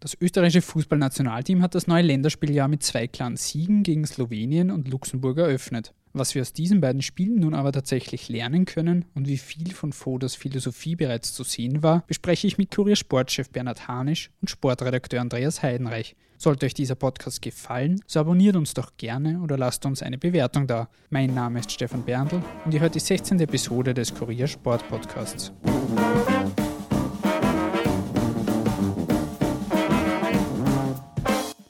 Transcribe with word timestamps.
Das 0.00 0.16
österreichische 0.20 0.62
Fußballnationalteam 0.62 1.60
hat 1.60 1.74
das 1.74 1.88
neue 1.88 2.02
Länderspieljahr 2.02 2.68
mit 2.68 2.84
zwei 2.84 3.08
klaren 3.08 3.36
Siegen 3.36 3.82
gegen 3.82 4.06
Slowenien 4.06 4.70
und 4.70 4.88
Luxemburg 4.88 5.38
eröffnet. 5.38 5.92
Was 6.12 6.34
wir 6.34 6.42
aus 6.42 6.52
diesen 6.52 6.80
beiden 6.80 7.02
Spielen 7.02 7.40
nun 7.40 7.54
aber 7.54 7.72
tatsächlich 7.72 8.28
lernen 8.28 8.64
können 8.64 9.04
und 9.14 9.26
wie 9.26 9.36
viel 9.36 9.72
von 9.72 9.92
Foders 9.92 10.36
Philosophie 10.36 10.96
bereits 10.96 11.34
zu 11.34 11.42
sehen 11.42 11.82
war, 11.82 12.04
bespreche 12.06 12.46
ich 12.46 12.58
mit 12.58 12.74
Kurier-Sportchef 12.74 13.50
Bernhard 13.50 13.88
Hanisch 13.88 14.30
und 14.40 14.48
Sportredakteur 14.48 15.20
Andreas 15.20 15.62
Heidenreich. 15.62 16.14
Sollte 16.38 16.66
euch 16.66 16.74
dieser 16.74 16.94
Podcast 16.94 17.42
gefallen, 17.42 18.00
so 18.06 18.20
abonniert 18.20 18.54
uns 18.54 18.74
doch 18.74 18.96
gerne 18.96 19.40
oder 19.42 19.58
lasst 19.58 19.84
uns 19.84 20.02
eine 20.02 20.18
Bewertung 20.18 20.68
da. 20.68 20.88
Mein 21.10 21.34
Name 21.34 21.58
ist 21.58 21.72
Stefan 21.72 22.04
Berndl 22.04 22.40
und 22.64 22.72
ihr 22.72 22.80
hört 22.80 22.94
die 22.94 23.00
16. 23.00 23.40
Episode 23.40 23.94
des 23.94 24.14
Kurier 24.14 24.46
Sport 24.46 24.88
Podcasts. 24.88 25.52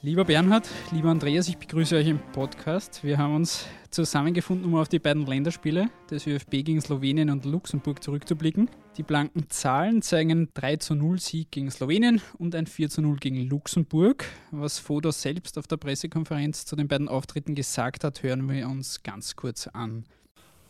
Lieber 0.09 0.25
Bernhard, 0.25 0.67
lieber 0.91 1.09
Andreas, 1.09 1.47
ich 1.49 1.57
begrüße 1.59 1.95
euch 1.95 2.07
im 2.07 2.17
Podcast. 2.31 3.03
Wir 3.03 3.19
haben 3.19 3.35
uns 3.35 3.67
zusammengefunden, 3.91 4.65
um 4.65 4.73
auf 4.73 4.89
die 4.89 4.97
beiden 4.97 5.23
Länderspiele 5.27 5.91
des 6.09 6.25
ÖFB 6.25 6.49
gegen 6.63 6.81
Slowenien 6.81 7.29
und 7.29 7.45
Luxemburg 7.45 8.03
zurückzublicken. 8.03 8.71
Die 8.97 9.03
blanken 9.03 9.51
Zahlen 9.51 10.01
zeigen 10.01 10.31
einen 10.31 10.49
3 10.55 10.77
zu 10.77 10.95
0 10.95 11.19
Sieg 11.19 11.51
gegen 11.51 11.69
Slowenien 11.69 12.23
und 12.39 12.55
ein 12.55 12.65
4 12.65 12.89
zu 12.89 13.03
0 13.03 13.17
gegen 13.17 13.47
Luxemburg. 13.47 14.25
Was 14.49 14.79
Fodo 14.79 15.11
selbst 15.11 15.59
auf 15.59 15.67
der 15.67 15.77
Pressekonferenz 15.77 16.65
zu 16.65 16.75
den 16.75 16.87
beiden 16.87 17.07
Auftritten 17.07 17.53
gesagt 17.53 18.03
hat, 18.03 18.23
hören 18.23 18.49
wir 18.49 18.67
uns 18.67 19.03
ganz 19.03 19.35
kurz 19.35 19.67
an. 19.67 20.05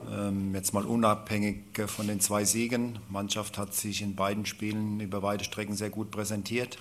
Ähm, 0.05 0.53
jetzt 0.53 0.73
mal 0.73 0.83
unabhängig 0.83 1.61
von 1.88 2.08
den 2.08 2.19
zwei 2.19 2.44
Siegen. 2.44 2.99
Die 3.08 3.13
Mannschaft 3.13 3.58
hat 3.58 3.73
sich 3.73 4.02
in 4.02 4.16
beiden 4.16 4.45
Spielen 4.45 4.99
über 4.99 5.23
weite 5.23 5.45
Strecken 5.45 5.75
sehr 5.75 5.89
gut 5.91 6.11
präsentiert. 6.11 6.77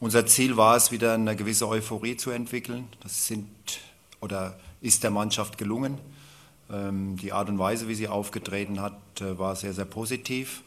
Unser 0.00 0.26
Ziel 0.26 0.56
war 0.56 0.76
es, 0.76 0.92
wieder 0.92 1.14
eine 1.14 1.34
gewisse 1.34 1.68
Euphorie 1.68 2.16
zu 2.16 2.30
entwickeln. 2.30 2.86
Das 3.02 3.26
sind 3.26 3.48
oder 4.20 4.58
ist 4.80 5.02
der 5.02 5.10
Mannschaft 5.10 5.58
gelungen. 5.58 5.98
Ähm, 6.70 7.16
die 7.16 7.32
Art 7.32 7.48
und 7.48 7.58
Weise, 7.58 7.88
wie 7.88 7.94
sie 7.94 8.06
aufgetreten 8.06 8.80
hat, 8.80 8.94
äh, 9.20 9.38
war 9.38 9.56
sehr, 9.56 9.72
sehr 9.72 9.86
positiv. 9.86 10.62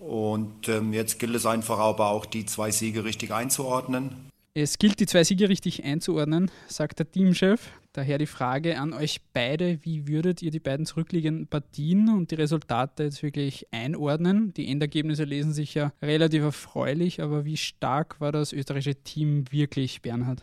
Und 0.00 0.68
ähm, 0.68 0.92
jetzt 0.92 1.18
gilt 1.18 1.34
es 1.34 1.46
einfach 1.46 1.78
aber 1.78 2.08
auch, 2.08 2.26
die 2.26 2.46
zwei 2.46 2.70
Siege 2.70 3.04
richtig 3.04 3.32
einzuordnen. 3.32 4.29
Es 4.52 4.78
gilt, 4.78 4.98
die 4.98 5.06
zwei 5.06 5.22
Siege 5.22 5.48
richtig 5.48 5.84
einzuordnen, 5.84 6.50
sagt 6.66 6.98
der 6.98 7.08
Teamchef. 7.08 7.70
Daher 7.92 8.18
die 8.18 8.26
Frage 8.26 8.80
an 8.80 8.92
euch 8.92 9.20
beide, 9.32 9.78
wie 9.84 10.08
würdet 10.08 10.42
ihr 10.42 10.50
die 10.50 10.58
beiden 10.58 10.86
zurückliegenden 10.86 11.46
Partien 11.46 12.08
und 12.08 12.32
die 12.32 12.34
Resultate 12.34 13.04
jetzt 13.04 13.22
wirklich 13.22 13.68
einordnen? 13.70 14.52
Die 14.54 14.66
Endergebnisse 14.66 15.22
lesen 15.22 15.52
sich 15.52 15.74
ja 15.74 15.92
relativ 16.02 16.42
erfreulich, 16.42 17.22
aber 17.22 17.44
wie 17.44 17.56
stark 17.56 18.20
war 18.20 18.32
das 18.32 18.52
österreichische 18.52 18.96
Team 18.96 19.44
wirklich, 19.52 20.02
Bernhard? 20.02 20.42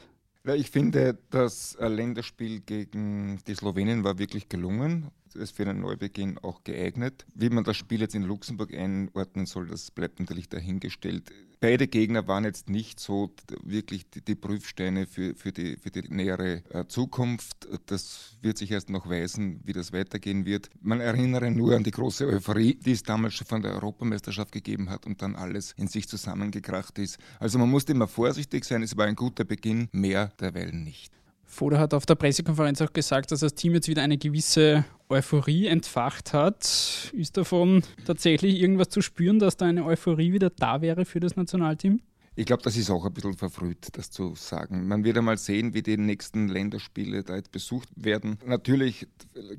Ich 0.56 0.72
finde, 0.72 1.18
das 1.30 1.78
Länderspiel 1.78 2.62
gegen 2.62 3.40
die 3.46 3.56
Slowenien 3.56 4.06
war 4.06 4.20
wirklich 4.20 4.48
gelungen. 4.48 5.12
Es 5.28 5.36
ist 5.36 5.56
für 5.56 5.64
einen 5.64 5.82
Neubeginn 5.82 6.38
auch 6.40 6.64
geeignet. 6.64 7.26
Wie 7.34 7.50
man 7.50 7.64
das 7.64 7.78
Spiel 7.78 8.02
jetzt 8.02 8.16
in 8.16 8.24
Luxemburg 8.24 8.74
einordnen 8.74 9.46
soll, 9.46 9.68
das 9.68 9.92
bleibt 9.92 10.20
natürlich 10.20 10.50
dahingestellt 10.50 11.32
beide 11.60 11.88
Gegner 11.88 12.28
waren 12.28 12.44
jetzt 12.44 12.70
nicht 12.70 13.00
so 13.00 13.34
wirklich 13.64 14.10
die, 14.10 14.22
die 14.22 14.36
Prüfsteine 14.36 15.08
für, 15.08 15.36
für, 15.36 15.52
die, 15.52 15.78
für 15.78 15.92
die 15.92 16.02
nähere 16.10 16.64
äh, 16.70 16.86
Zukunft. 16.88 17.68
Das 17.88 18.38
wird 18.42 18.58
sich 18.58 18.72
erst 18.72 18.90
noch 18.90 19.10
weisen, 19.10 19.62
wie 19.64 19.74
das 19.74 19.94
weitergehen 19.94 20.46
wird. 20.46 20.70
Man 20.82 21.00
erinnere 21.00 21.52
nur 21.52 21.76
an 21.76 21.84
die 21.84 21.92
große 21.92 22.28
Euphorie, 22.28 22.76
die 22.76 22.92
es 22.92 23.04
damals 23.04 23.36
schon 23.36 23.48
von 23.48 23.62
der 23.62 23.74
Europameisterschaft 23.74 24.52
gegeben 24.52 24.90
hat 24.90 25.06
und 25.06 25.22
dann 25.22 25.36
alles 25.36 25.74
in 25.78 25.88
sich 25.88 26.08
zusammengekracht 26.08 26.98
ist. 27.00 27.18
Also 27.40 27.60
man 27.60 27.70
musste 27.70 27.94
immer 27.94 28.08
vorsichtig 28.08 28.66
sein, 28.66 28.84
es 28.84 28.98
war 28.98 29.06
ein 29.06 29.16
guter 29.16 29.44
Beginn, 29.44 29.90
mehr 29.92 30.32
derweil 30.40 30.72
nicht. 30.72 31.14
Foda 31.48 31.80
hat 31.80 31.94
auf 31.94 32.06
der 32.06 32.16
Pressekonferenz 32.16 32.82
auch 32.82 32.94
gesagt, 32.94 33.32
dass 33.32 33.40
das 33.40 33.56
Team 33.56 33.74
jetzt 33.74 33.88
wieder 33.88 34.04
eine 34.04 34.18
gewisse 34.18 34.86
Euphorie 35.10 35.68
entfacht 35.68 36.34
hat. 36.34 37.12
Ist 37.14 37.38
davon 37.38 37.84
tatsächlich 38.06 38.60
irgendwas 38.60 38.90
zu 38.90 39.02
spüren, 39.02 39.40
dass 39.40 39.58
da 39.58 39.66
eine 39.66 39.86
Euphorie 39.86 40.34
wieder 40.34 40.50
da 40.50 40.82
wäre 40.82 41.06
für 41.06 41.20
das 41.20 41.36
Nationalteam? 41.36 42.02
Ich 42.40 42.46
glaube, 42.46 42.62
das 42.62 42.78
ist 42.78 42.92
auch 42.92 43.04
ein 43.04 43.14
bisschen 43.14 43.34
verfrüht, 43.34 43.88
das 43.94 44.12
zu 44.12 44.36
sagen. 44.36 44.88
Man 44.88 45.04
wird 45.04 45.18
einmal 45.18 45.40
sehen, 45.40 45.74
wie 45.74 45.82
die 45.82 45.98
nächsten 45.98 46.50
Länderspiele 46.50 47.24
da 47.24 47.36
jetzt 47.36 47.52
besucht 47.52 47.90
werden. 47.96 48.38
Natürlich, 48.46 49.08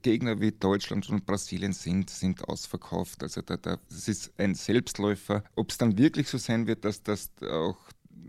Gegner 0.03 0.41
wie 0.41 0.53
Deutschland 0.53 1.10
und 1.10 1.27
Brasilien 1.27 1.72
sind, 1.72 2.09
sind 2.09 2.48
ausverkauft. 2.48 3.25
Also 3.25 3.43
da, 3.43 3.56
da, 3.56 3.78
das 3.88 4.06
ist 4.06 4.32
ein 4.38 4.54
Selbstläufer. 4.54 5.43
Ob 5.56 5.72
es 5.72 5.78
dann 5.78 5.98
wirklich 5.98 6.28
so 6.28 6.38
sein 6.38 6.69
wird, 6.69 6.84
dass 6.84 7.03
das 7.03 7.32
auch 7.50 7.78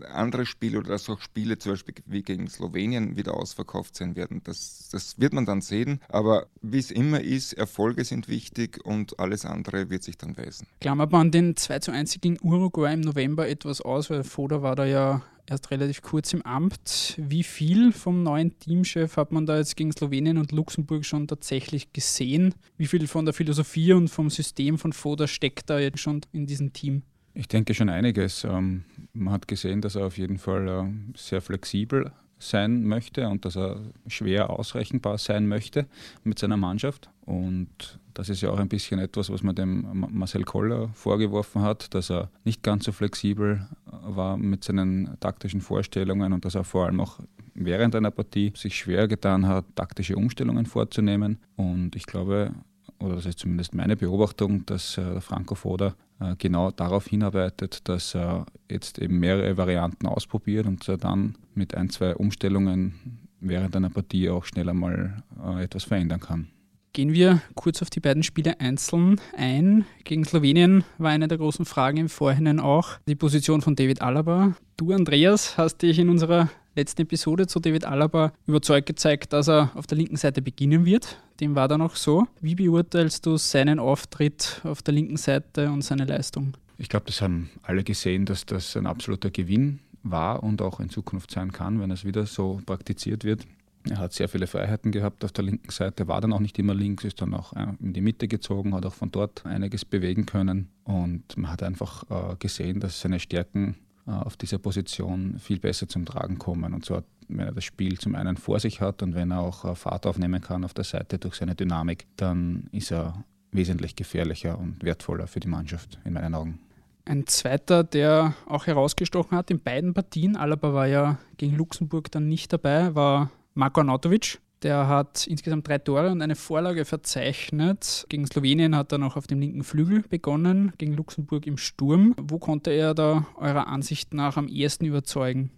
andere 0.04 0.46
Spiele 0.46 0.78
oder 0.78 0.90
dass 0.90 1.08
auch 1.08 1.20
Spiele 1.20 1.58
zum 1.58 1.72
Beispiel 1.72 1.94
wie 2.06 2.22
gegen 2.22 2.48
Slowenien 2.48 3.16
wieder 3.16 3.34
ausverkauft 3.34 3.96
sein 3.96 4.16
werden. 4.16 4.42
Das, 4.44 4.88
das 4.90 5.18
wird 5.18 5.32
man 5.32 5.46
dann 5.46 5.60
sehen. 5.60 6.00
Aber 6.08 6.46
wie 6.62 6.78
es 6.78 6.90
immer 6.90 7.20
ist, 7.20 7.52
Erfolge 7.52 8.04
sind 8.04 8.28
wichtig 8.28 8.84
und 8.84 9.18
alles 9.18 9.44
andere 9.44 9.90
wird 9.90 10.02
sich 10.02 10.16
dann 10.16 10.36
weisen. 10.36 10.66
Klammert 10.80 11.12
man 11.12 11.30
den 11.30 11.56
2 11.56 11.78
zu 11.80 11.92
1 11.92 12.20
gegen 12.20 12.38
Uruguay 12.42 12.94
im 12.94 13.00
November 13.00 13.48
etwas 13.48 13.80
aus, 13.80 14.10
weil 14.10 14.24
Foda 14.24 14.62
war 14.62 14.76
da 14.76 14.84
ja 14.84 15.22
erst 15.50 15.70
relativ 15.70 16.00
kurz 16.02 16.32
im 16.32 16.42
Amt. 16.42 17.14
Wie 17.18 17.42
viel 17.42 17.92
vom 17.92 18.22
neuen 18.22 18.58
Teamchef 18.58 19.16
hat 19.16 19.32
man 19.32 19.46
da 19.46 19.58
jetzt 19.58 19.76
gegen 19.76 19.92
Slowenien 19.92 20.38
und 20.38 20.52
Luxemburg 20.52 21.04
schon 21.04 21.26
tatsächlich 21.26 21.92
gesehen? 21.92 22.54
Wie 22.76 22.86
viel 22.86 23.06
von 23.08 23.24
der 23.24 23.34
Philosophie 23.34 23.92
und 23.92 24.08
vom 24.08 24.30
System 24.30 24.78
von 24.78 24.92
Foda 24.92 25.26
steckt 25.26 25.68
da 25.68 25.78
jetzt 25.78 25.98
schon 25.98 26.20
in 26.32 26.46
diesem 26.46 26.72
Team? 26.72 27.02
Ich 27.40 27.48
denke 27.48 27.72
schon 27.72 27.88
einiges. 27.88 28.44
Ähm, 28.44 28.84
man 29.14 29.32
hat 29.32 29.48
gesehen, 29.48 29.80
dass 29.80 29.94
er 29.94 30.04
auf 30.04 30.18
jeden 30.18 30.36
Fall 30.36 30.68
äh, 30.68 30.84
sehr 31.16 31.40
flexibel 31.40 32.12
sein 32.38 32.84
möchte 32.84 33.26
und 33.28 33.46
dass 33.46 33.56
er 33.56 33.80
schwer 34.08 34.50
ausrechenbar 34.50 35.16
sein 35.16 35.48
möchte 35.48 35.86
mit 36.22 36.38
seiner 36.38 36.58
Mannschaft. 36.58 37.08
Und 37.24 37.98
das 38.12 38.28
ist 38.28 38.42
ja 38.42 38.50
auch 38.50 38.58
ein 38.58 38.68
bisschen 38.68 38.98
etwas, 38.98 39.30
was 39.30 39.42
man 39.42 39.54
dem 39.54 40.06
Marcel 40.10 40.44
Koller 40.44 40.90
vorgeworfen 40.92 41.62
hat, 41.62 41.94
dass 41.94 42.10
er 42.10 42.30
nicht 42.44 42.62
ganz 42.62 42.84
so 42.84 42.92
flexibel 42.92 43.66
äh, 43.86 43.90
war 44.02 44.36
mit 44.36 44.62
seinen 44.62 45.16
taktischen 45.20 45.62
Vorstellungen 45.62 46.34
und 46.34 46.44
dass 46.44 46.54
er 46.54 46.64
vor 46.64 46.84
allem 46.84 47.00
auch 47.00 47.20
während 47.54 47.96
einer 47.96 48.10
Partie 48.10 48.52
sich 48.54 48.76
schwer 48.76 49.08
getan 49.08 49.46
hat, 49.46 49.64
taktische 49.76 50.14
Umstellungen 50.14 50.66
vorzunehmen. 50.66 51.38
Und 51.56 51.96
ich 51.96 52.04
glaube, 52.04 52.52
oder 53.00 53.16
das 53.16 53.26
ist 53.26 53.38
zumindest 53.38 53.74
meine 53.74 53.96
Beobachtung, 53.96 54.64
dass 54.66 54.98
äh, 54.98 55.20
Franco 55.20 55.54
Foda 55.54 55.94
äh, 56.20 56.34
genau 56.38 56.70
darauf 56.70 57.06
hinarbeitet, 57.06 57.88
dass 57.88 58.14
er 58.14 58.46
jetzt 58.70 58.98
eben 58.98 59.18
mehrere 59.18 59.56
Varianten 59.56 60.06
ausprobiert 60.06 60.66
und 60.66 60.86
dann 61.00 61.36
mit 61.54 61.74
ein, 61.74 61.90
zwei 61.90 62.14
Umstellungen 62.14 63.20
während 63.40 63.74
einer 63.74 63.90
Partie 63.90 64.28
auch 64.28 64.44
schneller 64.44 64.74
mal 64.74 65.22
äh, 65.42 65.64
etwas 65.64 65.84
verändern 65.84 66.20
kann. 66.20 66.48
Gehen 66.92 67.12
wir 67.12 67.40
kurz 67.54 67.82
auf 67.82 67.90
die 67.90 68.00
beiden 68.00 68.24
Spiele 68.24 68.58
einzeln 68.58 69.20
ein. 69.36 69.84
Gegen 70.02 70.24
Slowenien 70.24 70.82
war 70.98 71.12
eine 71.12 71.28
der 71.28 71.38
großen 71.38 71.64
Fragen 71.64 71.98
im 71.98 72.08
Vorhinein 72.08 72.58
auch 72.58 72.98
die 73.06 73.14
Position 73.14 73.62
von 73.62 73.76
David 73.76 74.02
Alaba. 74.02 74.56
Du, 74.76 74.92
Andreas, 74.92 75.56
hast 75.56 75.82
dich 75.82 76.00
in 76.00 76.08
unserer 76.08 76.48
letzten 76.74 77.02
Episode 77.02 77.46
zu 77.46 77.60
David 77.60 77.84
Alaba 77.84 78.32
überzeugt 78.46 78.86
gezeigt, 78.86 79.32
dass 79.32 79.48
er 79.48 79.70
auf 79.74 79.86
der 79.86 79.98
linken 79.98 80.16
Seite 80.16 80.42
beginnen 80.42 80.84
wird. 80.84 81.18
Dem 81.40 81.54
war 81.54 81.68
dann 81.68 81.82
auch 81.82 81.96
so. 81.96 82.26
Wie 82.40 82.54
beurteilst 82.54 83.26
du 83.26 83.36
seinen 83.36 83.78
Auftritt 83.78 84.60
auf 84.64 84.82
der 84.82 84.94
linken 84.94 85.16
Seite 85.16 85.70
und 85.70 85.82
seine 85.82 86.04
Leistung? 86.04 86.56
Ich 86.78 86.88
glaube, 86.88 87.06
das 87.06 87.20
haben 87.20 87.50
alle 87.62 87.84
gesehen, 87.84 88.24
dass 88.24 88.46
das 88.46 88.76
ein 88.76 88.86
absoluter 88.86 89.30
Gewinn 89.30 89.80
war 90.02 90.42
und 90.42 90.62
auch 90.62 90.80
in 90.80 90.88
Zukunft 90.88 91.30
sein 91.30 91.52
kann, 91.52 91.80
wenn 91.80 91.90
es 91.90 92.04
wieder 92.04 92.24
so 92.26 92.60
praktiziert 92.64 93.24
wird. 93.24 93.46
Er 93.88 93.98
hat 93.98 94.12
sehr 94.12 94.28
viele 94.28 94.46
Freiheiten 94.46 94.92
gehabt 94.92 95.24
auf 95.24 95.32
der 95.32 95.44
linken 95.44 95.70
Seite, 95.70 96.06
war 96.06 96.20
dann 96.20 96.32
auch 96.34 96.40
nicht 96.40 96.58
immer 96.58 96.74
links, 96.74 97.04
ist 97.04 97.20
dann 97.22 97.32
auch 97.32 97.54
äh, 97.54 97.66
in 97.80 97.94
die 97.94 98.02
Mitte 98.02 98.28
gezogen, 98.28 98.74
hat 98.74 98.84
auch 98.84 98.92
von 98.92 99.10
dort 99.10 99.46
einiges 99.46 99.86
bewegen 99.86 100.26
können. 100.26 100.68
Und 100.84 101.36
man 101.38 101.50
hat 101.50 101.62
einfach 101.62 102.04
äh, 102.10 102.36
gesehen, 102.38 102.80
dass 102.80 103.00
seine 103.00 103.20
Stärken 103.20 103.76
auf 104.10 104.36
dieser 104.36 104.58
Position 104.58 105.38
viel 105.38 105.58
besser 105.58 105.88
zum 105.88 106.04
Tragen 106.04 106.38
kommen. 106.38 106.74
Und 106.74 106.84
zwar, 106.84 107.04
wenn 107.28 107.46
er 107.46 107.52
das 107.52 107.64
Spiel 107.64 107.98
zum 107.98 108.14
einen 108.14 108.36
vor 108.36 108.60
sich 108.60 108.80
hat 108.80 109.02
und 109.02 109.14
wenn 109.14 109.30
er 109.30 109.40
auch 109.40 109.76
Fahrt 109.76 110.06
aufnehmen 110.06 110.40
kann 110.40 110.64
auf 110.64 110.74
der 110.74 110.84
Seite 110.84 111.18
durch 111.18 111.36
seine 111.36 111.54
Dynamik, 111.54 112.06
dann 112.16 112.68
ist 112.72 112.92
er 112.92 113.24
wesentlich 113.52 113.96
gefährlicher 113.96 114.58
und 114.58 114.82
wertvoller 114.82 115.26
für 115.26 115.40
die 115.40 115.48
Mannschaft 115.48 115.98
in 116.04 116.12
meinen 116.12 116.34
Augen. 116.34 116.58
Ein 117.04 117.26
zweiter, 117.26 117.82
der 117.82 118.34
auch 118.46 118.66
herausgestochen 118.66 119.36
hat 119.36 119.50
in 119.50 119.60
beiden 119.60 119.94
Partien, 119.94 120.36
Alaba 120.36 120.74
war 120.74 120.86
ja 120.86 121.18
gegen 121.38 121.56
Luxemburg 121.56 122.10
dann 122.10 122.28
nicht 122.28 122.52
dabei, 122.52 122.94
war 122.94 123.30
Marko 123.54 123.80
Arnautovic. 123.80 124.38
Der 124.62 124.88
hat 124.88 125.26
insgesamt 125.26 125.66
drei 125.66 125.78
Tore 125.78 126.10
und 126.10 126.20
eine 126.20 126.36
Vorlage 126.36 126.84
verzeichnet. 126.84 128.04
Gegen 128.10 128.26
Slowenien 128.26 128.76
hat 128.76 128.92
er 128.92 128.98
noch 128.98 129.16
auf 129.16 129.26
dem 129.26 129.40
linken 129.40 129.64
Flügel 129.64 130.02
begonnen, 130.02 130.72
gegen 130.76 130.92
Luxemburg 130.92 131.46
im 131.46 131.56
Sturm. 131.56 132.14
Wo 132.20 132.38
konnte 132.38 132.70
er 132.70 132.92
da 132.92 133.26
eurer 133.36 133.68
Ansicht 133.68 134.12
nach 134.12 134.36
am 134.36 134.48
ehesten 134.48 134.84
überzeugen? 134.84 135.50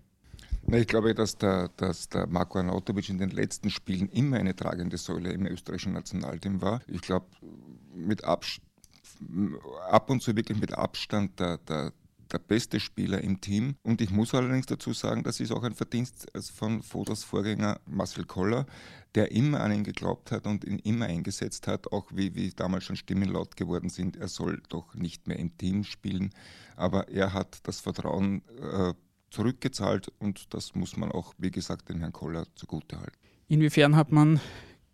Ich 0.71 0.87
glaube, 0.87 1.15
dass 1.15 1.37
der, 1.37 1.71
dass 1.77 2.09
der 2.09 2.29
Marko 2.29 2.59
Arnautovic 2.59 3.09
in 3.09 3.19
den 3.19 3.31
letzten 3.31 3.71
Spielen 3.71 4.09
immer 4.09 4.37
eine 4.37 4.55
tragende 4.55 4.97
Säule 4.97 5.33
im 5.33 5.47
österreichischen 5.47 5.95
Nationalteam 5.95 6.63
war. 6.63 6.81
Ich 6.87 7.01
glaube, 7.01 7.27
mit 7.97 8.23
ab 8.23 8.45
und 10.07 10.23
zu 10.23 10.37
wirklich 10.37 10.61
mit 10.61 10.73
Abstand 10.75 11.41
der, 11.41 11.59
der 11.59 11.93
der 12.33 12.39
beste 12.39 12.81
Spieler 12.81 13.21
im 13.23 13.41
Team. 13.41 13.77
Und 13.83 14.01
ich 14.01 14.11
muss 14.11 14.35
allerdings 14.35 14.67
dazu 14.67 14.93
sagen, 14.93 15.23
das 15.23 15.41
ist 15.41 15.53
auch 15.53 15.63
ein 15.63 15.75
Verdienst 15.75 16.27
von 16.55 16.83
Foders 16.83 17.25
Vorgänger 17.25 17.81
Marcel 17.87 18.25
Koller, 18.25 18.67
der 19.15 19.33
immer 19.33 19.61
an 19.61 19.73
ihn 19.73 19.85
geglaubt 19.85 20.33
hat 20.33 20.47
und 20.47 20.65
ihn 20.65 20.79
immer 20.79 21.07
eingesetzt 21.07 21.67
hat, 21.67 21.93
auch 21.93 22.07
wie, 22.15 22.35
wie 22.35 22.51
damals 22.51 22.85
schon 22.85 22.97
Stimmen 22.97 23.29
laut 23.29 23.57
geworden 23.57 23.91
sind, 23.91 24.17
er 24.17 24.29
soll 24.29 24.63
doch 24.69 24.95
nicht 24.95 25.29
mehr 25.29 25.39
im 25.39 25.57
Team 25.59 25.85
spielen. 25.85 26.31
Aber 26.77 27.09
er 27.09 27.33
hat 27.35 27.59
das 27.65 27.81
Vertrauen 27.81 28.43
äh, 28.61 28.95
zurückgezahlt 29.31 30.09
und 30.19 30.55
das 30.55 30.75
muss 30.75 30.97
man 30.97 31.13
auch, 31.13 31.35
wie 31.39 31.51
gesagt, 31.51 31.89
dem 31.89 32.01
Herrn 32.01 32.13
Koller 32.13 32.47
zugutehalten. 32.55 33.19
Inwiefern 33.49 33.97
hat 33.97 34.13
man 34.13 34.41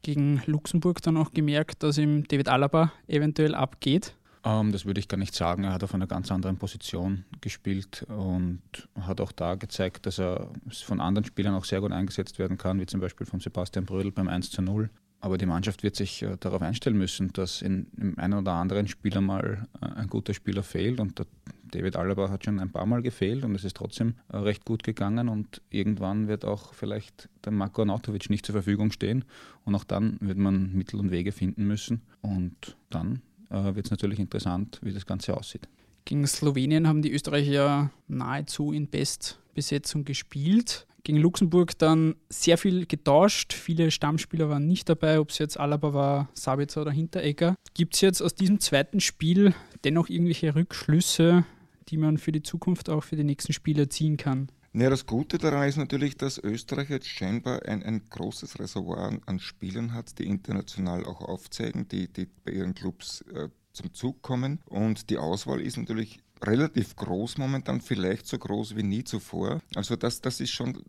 gegen 0.02 0.42
Luxemburg 0.46 1.02
dann 1.02 1.16
auch 1.16 1.32
gemerkt, 1.32 1.82
dass 1.82 1.98
ihm 1.98 2.26
David 2.26 2.48
Alaba 2.48 2.92
eventuell 3.06 3.54
abgeht? 3.54 4.14
Ähm, 4.44 4.72
das 4.72 4.84
würde 4.84 5.00
ich 5.00 5.08
gar 5.08 5.18
nicht 5.18 5.34
sagen. 5.34 5.64
Er 5.64 5.72
hat 5.72 5.84
auf 5.84 5.94
einer 5.94 6.06
ganz 6.06 6.30
anderen 6.30 6.56
Position 6.56 7.24
gespielt 7.40 8.06
und 8.08 8.60
hat 9.00 9.20
auch 9.20 9.32
da 9.32 9.54
gezeigt, 9.54 10.06
dass 10.06 10.18
er 10.18 10.50
von 10.70 11.00
anderen 11.00 11.24
Spielern 11.24 11.54
auch 11.54 11.64
sehr 11.64 11.80
gut 11.80 11.92
eingesetzt 11.92 12.38
werden 12.38 12.58
kann, 12.58 12.80
wie 12.80 12.86
zum 12.86 13.00
Beispiel 13.00 13.26
von 13.26 13.40
Sebastian 13.40 13.84
Brödel 13.84 14.12
beim 14.12 14.28
1 14.28 14.50
zu 14.50 14.62
0. 14.62 14.90
Aber 15.20 15.36
die 15.36 15.46
Mannschaft 15.46 15.82
wird 15.82 15.96
sich 15.96 16.22
äh, 16.22 16.36
darauf 16.38 16.62
einstellen 16.62 16.96
müssen, 16.96 17.32
dass 17.32 17.60
in, 17.60 17.88
in 17.96 18.16
einem 18.18 18.38
oder 18.38 18.52
anderen 18.52 18.86
Spieler 18.86 19.20
mal 19.20 19.66
äh, 19.80 19.86
ein 19.86 20.06
guter 20.06 20.32
Spieler 20.32 20.62
fehlt. 20.62 21.00
Und 21.00 21.20
David 21.64 21.96
Alaba 21.96 22.30
hat 22.30 22.44
schon 22.44 22.60
ein 22.60 22.70
paar 22.70 22.86
Mal 22.86 23.02
gefehlt 23.02 23.44
und 23.44 23.54
es 23.54 23.64
ist 23.64 23.76
trotzdem 23.76 24.14
äh, 24.28 24.36
recht 24.36 24.64
gut 24.64 24.84
gegangen. 24.84 25.28
Und 25.28 25.60
irgendwann 25.70 26.28
wird 26.28 26.44
auch 26.44 26.72
vielleicht 26.72 27.28
der 27.44 27.50
Marko 27.50 27.82
Arnautovic 27.82 28.30
nicht 28.30 28.46
zur 28.46 28.52
Verfügung 28.52 28.92
stehen. 28.92 29.24
Und 29.64 29.74
auch 29.74 29.84
dann 29.84 30.18
wird 30.20 30.38
man 30.38 30.72
Mittel 30.72 31.00
und 31.00 31.10
Wege 31.10 31.32
finden 31.32 31.66
müssen. 31.66 32.02
Und 32.20 32.76
dann 32.90 33.20
äh, 33.50 33.74
wird 33.74 33.86
es 33.86 33.90
natürlich 33.90 34.18
interessant, 34.18 34.78
wie 34.82 34.92
das 34.92 35.06
Ganze 35.06 35.36
aussieht. 35.36 35.68
Gegen 36.04 36.26
Slowenien 36.26 36.88
haben 36.88 37.02
die 37.02 37.12
Österreicher 37.12 37.90
nahezu 38.06 38.72
in 38.72 38.88
Bestbesetzung 38.88 40.04
gespielt. 40.04 40.86
Gegen 41.04 41.18
Luxemburg 41.18 41.78
dann 41.78 42.16
sehr 42.28 42.58
viel 42.58 42.86
getauscht. 42.86 43.52
Viele 43.52 43.90
Stammspieler 43.90 44.48
waren 44.48 44.66
nicht 44.66 44.88
dabei, 44.88 45.20
ob 45.20 45.30
es 45.30 45.38
jetzt 45.38 45.58
Alaba 45.58 45.94
war, 45.94 46.28
Sabitzer 46.34 46.82
oder 46.82 46.90
Hinteregger. 46.90 47.54
Gibt 47.74 47.94
es 47.94 48.00
jetzt 48.00 48.22
aus 48.22 48.34
diesem 48.34 48.60
zweiten 48.60 49.00
Spiel 49.00 49.54
dennoch 49.84 50.08
irgendwelche 50.08 50.54
Rückschlüsse, 50.54 51.44
die 51.88 51.96
man 51.96 52.18
für 52.18 52.32
die 52.32 52.42
Zukunft 52.42 52.90
auch 52.90 53.04
für 53.04 53.16
die 53.16 53.24
nächsten 53.24 53.52
Spiele 53.52 53.88
ziehen 53.88 54.16
kann? 54.16 54.48
Ja, 54.74 54.90
das 54.90 55.06
Gute 55.06 55.38
daran 55.38 55.66
ist 55.66 55.76
natürlich, 55.76 56.16
dass 56.16 56.38
Österreich 56.38 56.90
jetzt 56.90 57.08
scheinbar 57.08 57.64
ein, 57.64 57.82
ein 57.82 58.02
großes 58.10 58.58
Reservoir 58.58 59.18
an, 59.26 59.40
Spielern 59.40 59.94
hat, 59.94 60.18
die 60.18 60.26
international 60.26 61.04
auch 61.04 61.22
aufzeigen, 61.22 61.88
die, 61.88 62.12
die 62.12 62.26
bei 62.26 62.52
ihren 62.52 62.74
Clubs 62.74 63.22
äh, 63.32 63.48
zum 63.72 63.94
Zug 63.94 64.22
kommen. 64.22 64.60
Und 64.66 65.08
die 65.08 65.16
Auswahl 65.16 65.60
ist 65.62 65.78
natürlich 65.78 66.20
relativ 66.42 66.96
groß 66.96 67.38
momentan, 67.38 67.80
vielleicht 67.80 68.26
so 68.26 68.38
groß 68.38 68.76
wie 68.76 68.82
nie 68.82 69.04
zuvor. 69.04 69.62
Also 69.74 69.96
das, 69.96 70.20
das 70.20 70.40
ist 70.40 70.50
schon 70.50 70.82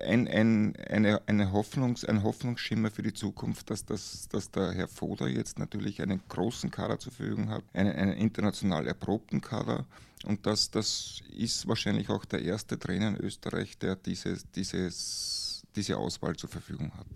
ein, 0.00 0.28
ein, 0.28 0.76
eine, 0.76 1.20
eine 1.26 1.52
Hoffnungs-, 1.52 2.04
ein 2.04 2.22
Hoffnungsschimmer 2.22 2.90
für 2.90 3.02
die 3.02 3.12
Zukunft, 3.12 3.70
dass, 3.70 3.84
das, 3.84 4.28
dass 4.28 4.50
der 4.50 4.72
Herr 4.72 4.88
Foder 4.88 5.28
jetzt 5.28 5.58
natürlich 5.58 6.02
einen 6.02 6.20
großen 6.28 6.70
Kader 6.70 6.98
zur 6.98 7.12
Verfügung 7.12 7.50
hat, 7.50 7.62
einen, 7.72 7.92
einen 7.92 8.12
international 8.12 8.86
erprobten 8.86 9.40
Kader. 9.40 9.86
Und 10.26 10.46
das, 10.46 10.70
das 10.70 11.22
ist 11.36 11.66
wahrscheinlich 11.68 12.08
auch 12.08 12.24
der 12.24 12.42
erste 12.42 12.78
Trainer 12.78 13.08
in 13.08 13.16
Österreich, 13.16 13.78
der 13.78 13.96
dieses, 13.96 14.50
dieses, 14.50 15.62
diese 15.76 15.96
Auswahl 15.96 16.36
zur 16.36 16.48
Verfügung 16.48 16.92
hat. 16.96 17.06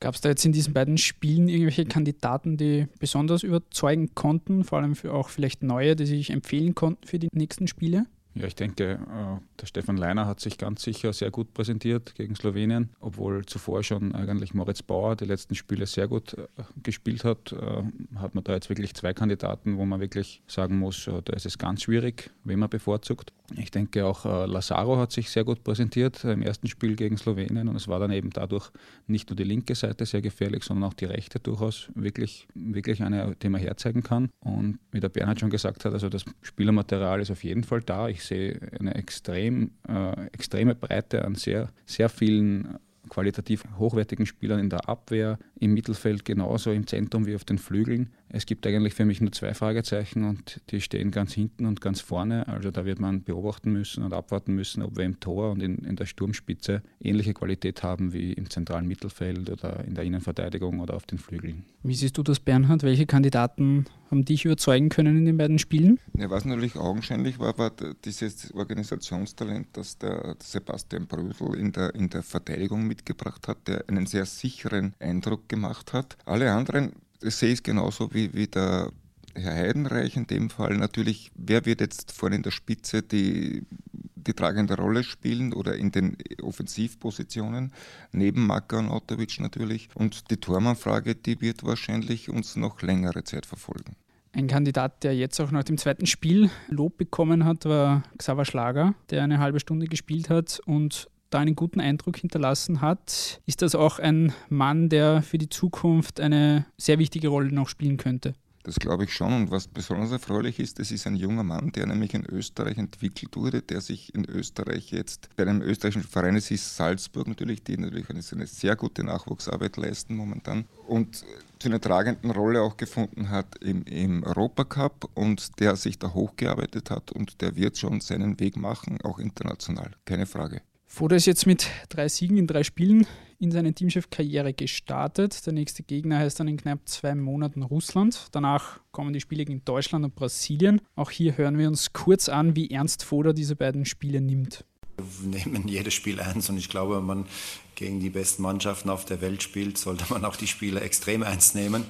Gab 0.00 0.14
es 0.14 0.20
da 0.20 0.28
jetzt 0.28 0.44
in 0.44 0.52
diesen 0.52 0.74
beiden 0.74 0.98
Spielen 0.98 1.48
irgendwelche 1.48 1.86
Kandidaten, 1.86 2.56
die 2.56 2.88
besonders 2.98 3.42
überzeugen 3.42 4.14
konnten, 4.14 4.64
vor 4.64 4.78
allem 4.78 4.94
auch 5.10 5.28
vielleicht 5.30 5.62
neue, 5.62 5.96
die 5.96 6.06
sich 6.06 6.30
empfehlen 6.30 6.74
konnten 6.74 7.06
für 7.06 7.18
die 7.18 7.28
nächsten 7.32 7.68
Spiele? 7.68 8.06
Ja, 8.34 8.46
ich 8.46 8.56
denke, 8.56 8.94
äh, 8.94 9.60
der 9.60 9.66
Stefan 9.66 9.96
Leiner 9.96 10.26
hat 10.26 10.40
sich 10.40 10.58
ganz 10.58 10.82
sicher 10.82 11.12
sehr 11.12 11.30
gut 11.30 11.54
präsentiert 11.54 12.16
gegen 12.16 12.34
Slowenien, 12.34 12.90
obwohl 13.00 13.46
zuvor 13.46 13.84
schon 13.84 14.12
eigentlich 14.12 14.54
Moritz 14.54 14.82
Bauer 14.82 15.14
die 15.14 15.24
letzten 15.24 15.54
Spiele 15.54 15.86
sehr 15.86 16.08
gut 16.08 16.34
äh, 16.34 16.46
gespielt 16.82 17.22
hat. 17.22 17.52
Äh, 17.52 18.18
hat 18.18 18.34
man 18.34 18.42
da 18.42 18.54
jetzt 18.54 18.68
wirklich 18.68 18.92
zwei 18.94 19.14
Kandidaten, 19.14 19.78
wo 19.78 19.84
man 19.84 20.00
wirklich 20.00 20.42
sagen 20.48 20.78
muss, 20.78 21.08
da 21.24 21.32
ist 21.32 21.46
es 21.46 21.58
ganz 21.58 21.82
schwierig, 21.82 22.30
wen 22.42 22.58
man 22.58 22.68
bevorzugt. 22.68 23.32
Ich 23.56 23.70
denke 23.70 24.06
auch 24.06 24.24
Lazaro 24.46 24.96
hat 24.96 25.12
sich 25.12 25.28
sehr 25.28 25.44
gut 25.44 25.62
präsentiert 25.62 26.24
im 26.24 26.40
ersten 26.40 26.66
Spiel 26.66 26.96
gegen 26.96 27.18
Slowenien 27.18 27.68
und 27.68 27.76
es 27.76 27.88
war 27.88 28.00
dann 28.00 28.10
eben 28.10 28.30
dadurch 28.30 28.70
nicht 29.06 29.28
nur 29.28 29.36
die 29.36 29.44
linke 29.44 29.74
Seite 29.74 30.06
sehr 30.06 30.22
gefährlich, 30.22 30.64
sondern 30.64 30.88
auch 30.88 30.94
die 30.94 31.04
rechte 31.04 31.38
durchaus 31.40 31.90
wirklich, 31.94 32.48
wirklich 32.54 33.02
eine, 33.02 33.36
die 33.42 33.50
man 33.50 33.60
herzeigen 33.60 34.02
kann. 34.02 34.30
Und 34.40 34.78
wie 34.92 35.00
der 35.00 35.10
Bernhard 35.10 35.40
schon 35.40 35.50
gesagt 35.50 35.84
hat, 35.84 35.92
also 35.92 36.08
das 36.08 36.24
Spielermaterial 36.40 37.20
ist 37.20 37.30
auf 37.30 37.44
jeden 37.44 37.64
Fall 37.64 37.82
da. 37.82 38.08
Ich 38.08 38.24
sehe 38.24 38.58
eine 38.80 38.94
extrem, 38.94 39.72
äh, 39.88 40.26
extreme 40.28 40.74
Breite 40.74 41.24
an 41.24 41.34
sehr, 41.34 41.68
sehr 41.84 42.08
vielen 42.08 42.78
qualitativ 43.10 43.64
hochwertigen 43.78 44.24
Spielern 44.24 44.58
in 44.58 44.70
der 44.70 44.88
Abwehr, 44.88 45.38
im 45.60 45.74
Mittelfeld 45.74 46.24
genauso, 46.24 46.70
im 46.72 46.86
Zentrum 46.86 47.26
wie 47.26 47.34
auf 47.34 47.44
den 47.44 47.58
Flügeln. 47.58 48.12
Es 48.36 48.46
gibt 48.46 48.66
eigentlich 48.66 48.94
für 48.94 49.04
mich 49.04 49.20
nur 49.20 49.30
zwei 49.30 49.54
Fragezeichen 49.54 50.24
und 50.24 50.60
die 50.70 50.80
stehen 50.80 51.12
ganz 51.12 51.32
hinten 51.32 51.66
und 51.66 51.80
ganz 51.80 52.00
vorne. 52.00 52.48
Also 52.48 52.72
da 52.72 52.84
wird 52.84 52.98
man 52.98 53.22
beobachten 53.22 53.72
müssen 53.72 54.02
und 54.02 54.12
abwarten 54.12 54.56
müssen, 54.56 54.82
ob 54.82 54.96
wir 54.96 55.04
im 55.04 55.20
Tor 55.20 55.52
und 55.52 55.62
in, 55.62 55.76
in 55.84 55.94
der 55.94 56.06
Sturmspitze 56.06 56.82
ähnliche 57.00 57.32
Qualität 57.32 57.84
haben 57.84 58.12
wie 58.12 58.32
im 58.32 58.50
zentralen 58.50 58.88
Mittelfeld 58.88 59.48
oder 59.50 59.84
in 59.84 59.94
der 59.94 60.02
Innenverteidigung 60.02 60.80
oder 60.80 60.94
auf 60.94 61.06
den 61.06 61.18
Flügeln. 61.18 61.64
Wie 61.84 61.94
siehst 61.94 62.18
du 62.18 62.24
das, 62.24 62.40
Bernhard? 62.40 62.82
Welche 62.82 63.06
Kandidaten 63.06 63.84
haben 64.10 64.24
dich 64.24 64.44
überzeugen 64.44 64.88
können 64.88 65.16
in 65.18 65.26
den 65.26 65.36
beiden 65.36 65.60
Spielen? 65.60 66.00
Ja, 66.18 66.28
was 66.28 66.44
natürlich 66.44 66.74
augenscheinlich 66.74 67.38
war, 67.38 67.56
war 67.56 67.70
dieses 68.04 68.52
Organisationstalent, 68.52 69.68
das 69.74 69.98
der 69.98 70.34
Sebastian 70.40 71.06
Brösel 71.06 71.54
in 71.54 71.70
der, 71.70 71.94
in 71.94 72.10
der 72.10 72.24
Verteidigung 72.24 72.84
mitgebracht 72.88 73.46
hat, 73.46 73.68
der 73.68 73.84
einen 73.88 74.06
sehr 74.06 74.26
sicheren 74.26 74.94
Eindruck 74.98 75.48
gemacht 75.48 75.92
hat. 75.92 76.16
Alle 76.24 76.52
anderen 76.52 76.94
sehe 77.30 77.52
ich 77.52 77.62
genauso 77.62 78.12
wie, 78.12 78.32
wie 78.34 78.46
der 78.46 78.90
Herr 79.34 79.54
Heidenreich 79.54 80.16
in 80.16 80.26
dem 80.26 80.50
Fall. 80.50 80.76
Natürlich, 80.76 81.30
wer 81.34 81.66
wird 81.66 81.80
jetzt 81.80 82.12
vorne 82.12 82.36
in 82.36 82.42
der 82.42 82.50
Spitze 82.50 83.02
die, 83.02 83.66
die 83.92 84.32
tragende 84.32 84.76
Rolle 84.76 85.02
spielen 85.02 85.52
oder 85.52 85.76
in 85.76 85.90
den 85.90 86.16
Offensivpositionen, 86.42 87.72
neben 88.12 88.46
Maka 88.46 88.78
und 88.78 88.90
Otovic 88.90 89.40
natürlich. 89.40 89.88
Und 89.94 90.30
die 90.30 90.36
Tormannfrage, 90.36 91.14
die 91.14 91.40
wird 91.40 91.64
wahrscheinlich 91.64 92.30
uns 92.30 92.56
noch 92.56 92.80
längere 92.82 93.24
Zeit 93.24 93.46
verfolgen. 93.46 93.96
Ein 94.32 94.48
Kandidat, 94.48 95.04
der 95.04 95.14
jetzt 95.14 95.38
auch 95.40 95.52
nach 95.52 95.62
dem 95.62 95.78
zweiten 95.78 96.06
Spiel 96.06 96.50
Lob 96.68 96.96
bekommen 96.96 97.44
hat, 97.44 97.66
war 97.66 98.02
Xaver 98.18 98.44
Schlager, 98.44 98.94
der 99.10 99.22
eine 99.22 99.38
halbe 99.38 99.60
Stunde 99.60 99.86
gespielt 99.86 100.28
hat 100.28 100.60
und 100.66 101.08
da 101.34 101.40
einen 101.40 101.56
guten 101.56 101.80
Eindruck 101.80 102.16
hinterlassen 102.16 102.80
hat, 102.80 103.40
ist 103.44 103.62
das 103.62 103.74
auch 103.74 103.98
ein 103.98 104.32
Mann, 104.48 104.88
der 104.88 105.22
für 105.22 105.38
die 105.38 105.48
Zukunft 105.48 106.20
eine 106.20 106.66
sehr 106.78 106.98
wichtige 106.98 107.28
Rolle 107.28 107.52
noch 107.52 107.68
spielen 107.68 107.96
könnte. 107.96 108.34
Das 108.64 108.76
glaube 108.76 109.04
ich 109.04 109.12
schon. 109.12 109.32
Und 109.34 109.50
was 109.50 109.68
besonders 109.68 110.10
erfreulich 110.10 110.58
ist, 110.58 110.78
das 110.78 110.90
ist 110.90 111.06
ein 111.06 111.16
junger 111.16 111.42
Mann, 111.42 111.70
der 111.72 111.86
nämlich 111.86 112.14
in 112.14 112.24
Österreich 112.24 112.78
entwickelt 112.78 113.36
wurde, 113.36 113.60
der 113.60 113.82
sich 113.82 114.14
in 114.14 114.24
Österreich 114.24 114.90
jetzt 114.90 115.28
bei 115.36 115.42
einem 115.42 115.60
österreichischen 115.60 116.08
Verein, 116.08 116.34
es 116.34 116.50
ist 116.50 116.74
Salzburg 116.74 117.28
natürlich, 117.28 117.62
die 117.62 117.76
natürlich 117.76 118.08
eine, 118.08 118.22
eine 118.32 118.46
sehr 118.46 118.74
gute 118.74 119.04
Nachwuchsarbeit 119.04 119.76
leisten 119.76 120.16
momentan 120.16 120.64
und 120.86 121.24
zu 121.58 121.68
einer 121.68 121.80
tragenden 121.80 122.30
Rolle 122.30 122.62
auch 122.62 122.78
gefunden 122.78 123.28
hat 123.28 123.56
im, 123.60 123.84
im 123.84 124.22
Europacup 124.22 125.10
und 125.14 125.60
der 125.60 125.76
sich 125.76 125.98
da 125.98 126.14
hochgearbeitet 126.14 126.90
hat 126.90 127.12
und 127.12 127.42
der 127.42 127.56
wird 127.56 127.76
schon 127.76 128.00
seinen 128.00 128.40
Weg 128.40 128.56
machen, 128.56 128.98
auch 129.02 129.18
international, 129.18 129.90
keine 130.06 130.24
Frage. 130.24 130.62
Foda 130.94 131.16
ist 131.16 131.26
jetzt 131.26 131.44
mit 131.44 131.66
drei 131.88 132.08
Siegen 132.08 132.36
in 132.36 132.46
drei 132.46 132.62
Spielen 132.62 133.04
in 133.40 133.50
seine 133.50 133.74
Teamchef-Karriere 133.74 134.52
gestartet. 134.52 135.44
Der 135.44 135.52
nächste 135.52 135.82
Gegner 135.82 136.20
heißt 136.20 136.38
dann 136.38 136.46
in 136.46 136.56
knapp 136.56 136.88
zwei 136.88 137.16
Monaten 137.16 137.64
Russland. 137.64 138.28
Danach 138.30 138.78
kommen 138.92 139.12
die 139.12 139.20
Spiele 139.20 139.44
gegen 139.44 139.64
Deutschland 139.64 140.04
und 140.04 140.14
Brasilien. 140.14 140.80
Auch 140.94 141.10
hier 141.10 141.36
hören 141.36 141.58
wir 141.58 141.66
uns 141.66 141.92
kurz 141.92 142.28
an, 142.28 142.54
wie 142.54 142.70
ernst 142.70 143.02
Foda 143.02 143.32
diese 143.32 143.56
beiden 143.56 143.86
Spiele 143.86 144.20
nimmt. 144.20 144.64
Wir 144.96 145.44
nehmen 145.44 145.66
jedes 145.66 145.94
Spiel 145.94 146.20
ernst 146.20 146.48
und 146.48 146.58
ich 146.58 146.68
glaube, 146.68 146.98
wenn 146.98 147.06
man 147.06 147.26
gegen 147.74 147.98
die 147.98 148.10
besten 148.10 148.42
Mannschaften 148.42 148.88
auf 148.88 149.04
der 149.04 149.20
Welt 149.20 149.42
spielt, 149.42 149.76
sollte 149.76 150.04
man 150.10 150.24
auch 150.24 150.36
die 150.36 150.46
Spiele 150.46 150.78
extrem 150.78 151.22
ernst 151.22 151.56
nehmen. 151.56 151.86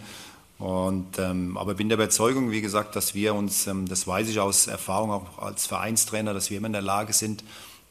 Und, 0.58 1.18
ähm, 1.18 1.58
aber 1.58 1.72
ich 1.72 1.76
bin 1.76 1.90
der 1.90 1.98
Überzeugung, 1.98 2.52
wie 2.52 2.62
gesagt, 2.62 2.96
dass 2.96 3.14
wir 3.14 3.34
uns, 3.34 3.66
ähm, 3.66 3.86
das 3.86 4.06
weiß 4.06 4.30
ich 4.30 4.40
aus 4.40 4.66
Erfahrung 4.66 5.10
auch 5.10 5.38
als 5.40 5.66
Vereinstrainer, 5.66 6.32
dass 6.32 6.48
wir 6.48 6.56
immer 6.56 6.68
in 6.68 6.72
der 6.72 6.80
Lage 6.80 7.12
sind, 7.12 7.44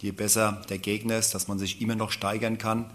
je 0.04 0.12
besser 0.12 0.62
der 0.70 0.78
Gegner 0.78 1.18
ist, 1.18 1.34
dass 1.34 1.48
man 1.48 1.58
sich 1.58 1.82
immer 1.82 1.96
noch 1.96 2.12
steigern 2.12 2.58
kann. 2.58 2.86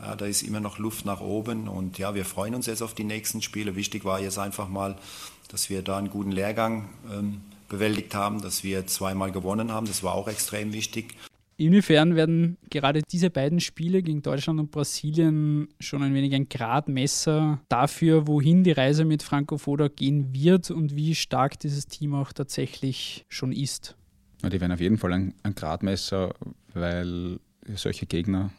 Ja, 0.00 0.16
da 0.16 0.26
ist 0.26 0.42
immer 0.42 0.60
noch 0.60 0.78
Luft 0.78 1.06
nach 1.06 1.20
oben 1.20 1.68
und 1.68 1.98
ja, 1.98 2.14
wir 2.14 2.24
freuen 2.24 2.54
uns 2.54 2.66
jetzt 2.66 2.82
auf 2.82 2.94
die 2.94 3.04
nächsten 3.04 3.40
Spiele. 3.40 3.76
Wichtig 3.76 4.04
war 4.04 4.20
jetzt 4.20 4.38
einfach 4.38 4.68
mal, 4.68 4.96
dass 5.48 5.70
wir 5.70 5.82
da 5.82 5.96
einen 5.96 6.10
guten 6.10 6.32
Lehrgang 6.32 6.88
ähm, 7.10 7.40
bewältigt 7.68 8.14
haben, 8.14 8.42
dass 8.42 8.64
wir 8.64 8.86
zweimal 8.86 9.32
gewonnen 9.32 9.72
haben. 9.72 9.86
Das 9.86 10.02
war 10.02 10.14
auch 10.14 10.28
extrem 10.28 10.72
wichtig. 10.72 11.14
Inwiefern 11.58 12.16
werden 12.16 12.58
gerade 12.68 13.00
diese 13.10 13.30
beiden 13.30 13.60
Spiele 13.60 14.02
gegen 14.02 14.20
Deutschland 14.20 14.60
und 14.60 14.70
Brasilien 14.70 15.68
schon 15.80 16.02
ein 16.02 16.12
wenig 16.12 16.34
ein 16.34 16.50
Gradmesser 16.50 17.62
dafür, 17.70 18.26
wohin 18.26 18.62
die 18.62 18.72
Reise 18.72 19.06
mit 19.06 19.22
Franco 19.22 19.56
Foda 19.56 19.88
gehen 19.88 20.34
wird 20.34 20.70
und 20.70 20.94
wie 20.94 21.14
stark 21.14 21.58
dieses 21.58 21.86
Team 21.86 22.14
auch 22.14 22.34
tatsächlich 22.34 23.24
schon 23.30 23.52
ist? 23.52 23.95
Die 24.42 24.60
werden 24.60 24.72
auf 24.72 24.80
jeden 24.80 24.98
Fall 24.98 25.12
ein, 25.12 25.34
ein 25.42 25.54
Gradmesser, 25.54 26.34
weil 26.74 27.40
solche 27.74 28.06
Gegner 28.06 28.50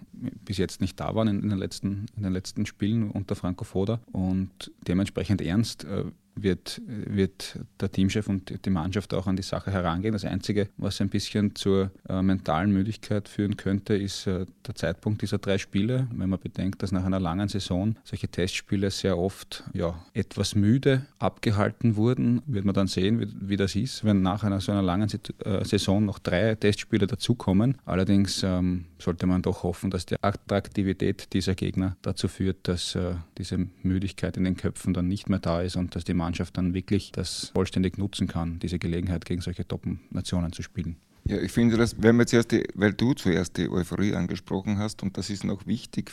bis 0.44 0.58
jetzt 0.58 0.82
nicht 0.82 1.00
da 1.00 1.16
waren 1.16 1.28
in, 1.28 1.44
in, 1.44 1.50
den, 1.50 1.58
letzten, 1.58 2.08
in 2.16 2.24
den 2.24 2.34
letzten 2.34 2.66
Spielen 2.66 3.10
unter 3.12 3.36
Franco 3.36 3.64
Foda 3.64 4.02
und 4.12 4.72
dementsprechend 4.88 5.42
ernst. 5.42 5.86
Äh, 5.86 6.06
wird, 6.44 6.82
wird 6.86 7.60
der 7.80 7.92
Teamchef 7.92 8.28
und 8.28 8.66
die 8.66 8.70
Mannschaft 8.70 9.14
auch 9.14 9.28
an 9.28 9.36
die 9.36 9.44
Sache 9.44 9.72
herangehen. 9.72 10.14
Das 10.14 10.26
Einzige, 10.26 10.70
was 10.78 11.02
ein 11.02 11.10
bisschen 11.10 11.56
zur 11.56 11.92
äh, 12.08 12.22
mentalen 12.22 12.72
Müdigkeit 12.72 13.28
führen 13.28 13.58
könnte, 13.58 13.96
ist 13.96 14.28
äh, 14.28 14.46
der 14.66 14.76
Zeitpunkt 14.76 15.22
dieser 15.22 15.38
drei 15.38 15.58
Spiele. 15.58 16.08
Wenn 16.14 16.30
man 16.30 16.40
bedenkt, 16.40 16.84
dass 16.84 16.92
nach 16.92 17.06
einer 17.06 17.20
langen 17.20 17.48
Saison 17.48 17.96
solche 18.04 18.28
Testspiele 18.28 18.92
sehr 18.92 19.18
oft 19.18 19.64
ja, 19.74 19.96
etwas 20.14 20.56
müde 20.56 21.06
abgehalten 21.20 21.96
wurden, 21.96 22.42
wird 22.46 22.66
man 22.66 22.76
dann 22.76 22.88
sehen, 22.88 23.20
wie, 23.20 23.50
wie 23.50 23.58
das 23.58 23.76
ist, 23.76 24.04
wenn 24.04 24.22
nach 24.22 24.44
einer 24.44 24.62
so 24.62 24.72
einer 24.72 24.84
langen 24.84 25.10
äh, 25.44 25.66
Saison 25.66 26.06
noch 26.06 26.20
drei 26.20 26.56
Testspiele 26.56 27.08
dazukommen. 27.08 27.78
Allerdings 27.86 28.44
ähm, 28.44 28.86
sollte 29.00 29.28
man 29.28 29.42
doch 29.42 29.64
hoffen, 29.64 29.90
dass 29.90 30.06
die 30.06 30.16
Attraktivität 30.22 31.34
dieser 31.34 31.56
Gegner 31.56 31.98
dazu 32.02 32.28
führt, 32.28 32.68
dass 32.68 32.96
äh, 32.96 33.16
diese 33.38 33.58
Müdigkeit 33.84 34.38
in 34.38 34.44
den 34.44 34.58
Köpfen 34.58 34.94
dann 34.94 35.08
nicht 35.08 35.30
mehr 35.30 35.40
da 35.40 35.62
ist 35.62 35.76
und 35.76 35.96
dass 35.96 36.04
die 36.04 36.14
Mannschaft 36.14 36.27
Mannschaft 36.28 36.58
dann 36.58 36.74
wirklich 36.74 37.14
das 37.14 37.52
vollständig 37.54 37.98
nutzen 37.98 38.28
kann, 38.28 38.60
diese 38.60 38.80
Gelegenheit 38.80 39.24
gegen 39.24 39.42
solche 39.42 39.66
Top-Nationen 39.66 40.52
zu 40.52 40.62
spielen. 40.62 40.98
Ja, 41.24 41.38
ich 41.38 41.52
finde 41.52 41.78
das, 41.78 42.02
wenn 42.02 42.18
wir 42.18 42.26
zuerst 42.26 42.52
die, 42.52 42.64
weil 42.74 42.94
du 42.94 43.14
zuerst 43.14 43.58
die 43.58 43.70
Euphorie 43.70 44.14
angesprochen 44.14 44.78
hast, 44.78 45.04
und 45.04 45.18
das 45.18 45.30
ist 45.30 45.44
noch 45.44 45.66
wichtig, 45.66 46.12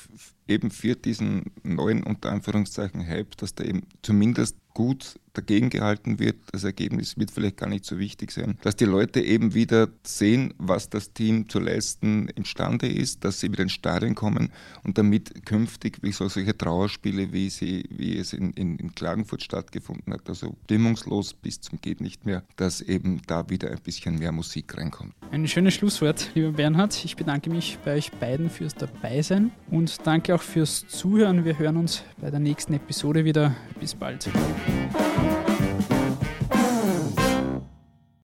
eben 0.48 0.70
für 0.70 0.94
diesen 0.94 1.52
neuen, 1.62 2.02
unter 2.02 2.30
Anführungszeichen, 2.32 3.06
Hype, 3.06 3.36
dass 3.36 3.54
da 3.54 3.64
eben 3.64 3.82
zumindest 4.02 4.56
gut 4.72 5.20
dagegen 5.34 5.70
gehalten 5.70 6.18
wird. 6.18 6.36
Das 6.52 6.64
Ergebnis 6.64 7.18
wird 7.18 7.30
vielleicht 7.30 7.58
gar 7.58 7.68
nicht 7.68 7.84
so 7.84 7.98
wichtig 7.98 8.30
sein. 8.30 8.56
Dass 8.62 8.76
die 8.76 8.86
Leute 8.86 9.20
eben 9.20 9.54
wieder 9.54 9.88
sehen, 10.02 10.54
was 10.58 10.88
das 10.88 11.12
Team 11.12 11.48
zu 11.48 11.58
leisten 11.58 12.28
imstande 12.30 12.88
ist, 12.88 13.24
dass 13.24 13.40
sie 13.40 13.52
wieder 13.52 13.64
ins 13.64 13.72
Stadion 13.72 14.14
kommen 14.14 14.50
und 14.82 14.98
damit 14.98 15.44
künftig 15.44 15.98
wie 16.02 16.12
so 16.12 16.28
solche 16.28 16.56
Trauerspiele, 16.56 17.32
wie, 17.32 17.50
sie, 17.50 17.84
wie 17.90 18.16
es 18.16 18.32
in, 18.32 18.52
in, 18.52 18.78
in 18.78 18.94
Klagenfurt 18.94 19.42
stattgefunden 19.42 20.12
hat, 20.12 20.28
also 20.28 20.56
stimmungslos 20.64 21.34
bis 21.34 21.60
zum 21.60 21.80
geht 21.80 22.00
nicht 22.00 22.24
mehr, 22.24 22.42
dass 22.56 22.80
eben 22.80 23.20
da 23.26 23.50
wieder 23.50 23.70
ein 23.70 23.80
bisschen 23.82 24.18
mehr 24.18 24.32
Musik 24.32 24.76
reinkommt. 24.76 25.12
Ein 25.30 25.46
schönes 25.48 25.74
Schlusswort, 25.74 26.30
lieber 26.34 26.52
Bernhard. 26.52 27.04
Ich 27.04 27.16
bedanke 27.16 27.50
mich 27.50 27.78
bei 27.84 27.94
euch 27.94 28.12
beiden 28.12 28.48
fürs 28.48 28.74
Dabeisein 28.74 29.50
und 29.70 30.06
danke 30.06 30.34
auch 30.34 30.42
fürs 30.42 30.86
Zuhören. 30.88 31.44
Wir 31.44 31.58
hören 31.58 31.76
uns 31.76 32.02
bei 32.20 32.30
der 32.30 32.40
nächsten 32.40 32.74
Episode 32.74 33.24
wieder. 33.24 33.54
Bis 33.80 33.94
bald. 33.94 34.30